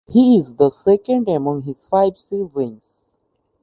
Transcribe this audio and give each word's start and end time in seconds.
He 0.09 0.39
is 0.39 0.55
the 0.55 0.71
second 0.71 1.29
among 1.29 1.61
his 1.61 1.85
five 1.85 2.17
siblings. 2.17 3.05